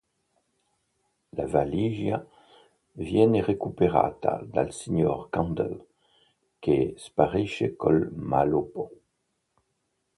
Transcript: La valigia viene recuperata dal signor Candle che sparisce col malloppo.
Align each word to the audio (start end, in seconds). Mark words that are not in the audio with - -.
La 1.37 1.45
valigia 1.45 2.25
viene 2.93 3.43
recuperata 3.45 4.41
dal 4.43 4.73
signor 4.73 5.29
Candle 5.29 5.89
che 6.57 6.95
sparisce 6.97 7.75
col 7.75 8.09
malloppo. 8.11 8.91